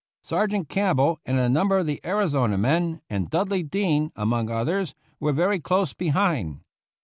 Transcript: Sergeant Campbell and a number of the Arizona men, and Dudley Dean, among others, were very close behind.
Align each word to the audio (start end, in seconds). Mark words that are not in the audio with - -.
Sergeant 0.23 0.67
Campbell 0.67 1.19
and 1.27 1.37
a 1.37 1.47
number 1.47 1.77
of 1.77 1.85
the 1.85 2.01
Arizona 2.03 2.57
men, 2.57 3.01
and 3.07 3.29
Dudley 3.29 3.61
Dean, 3.61 4.11
among 4.15 4.49
others, 4.49 4.95
were 5.19 5.31
very 5.31 5.59
close 5.59 5.93
behind. 5.93 6.61